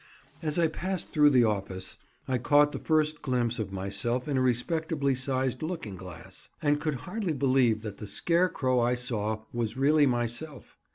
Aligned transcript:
As 0.41 0.57
I 0.57 0.67
passed 0.67 1.13
through 1.13 1.29
the 1.29 1.43
office, 1.43 1.95
I 2.27 2.39
caught 2.39 2.71
the 2.71 2.79
first 2.79 3.21
glimpse 3.21 3.59
of 3.59 3.71
myself 3.71 4.27
in 4.27 4.35
a 4.35 4.41
respectably 4.41 5.13
sized 5.13 5.61
looking 5.61 5.95
glass, 5.95 6.49
and 6.59 6.81
could 6.81 6.95
hardly 7.05 7.33
believe 7.33 7.83
that 7.83 7.97
the 7.97 8.07
scarecrow 8.07 8.79
I 8.79 8.95
saw 8.95 9.43
was 9.53 9.77
really 9.77 10.07
myself. 10.07 10.79